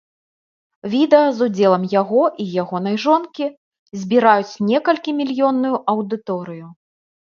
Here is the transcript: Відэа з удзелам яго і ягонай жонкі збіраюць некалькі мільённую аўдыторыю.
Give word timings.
Відэа 0.93 1.25
з 1.39 1.49
удзелам 1.49 1.83
яго 2.01 2.23
і 2.43 2.47
ягонай 2.63 2.95
жонкі 3.05 3.45
збіраюць 4.07 4.61
некалькі 4.73 5.09
мільённую 5.23 5.75
аўдыторыю. 5.95 6.67